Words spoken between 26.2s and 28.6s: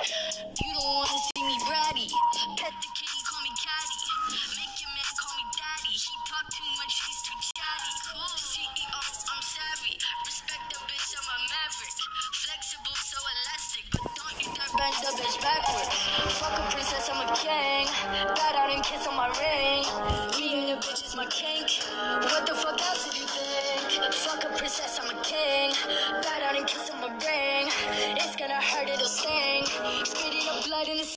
Bat out and kiss on my ring. It's gonna